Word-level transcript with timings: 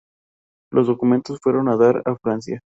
Los 0.71 0.87
documentos 0.87 1.37
fueron 1.43 1.69
a 1.69 1.77
dar 1.77 2.01
a 2.05 2.15
Francia. 2.15 2.61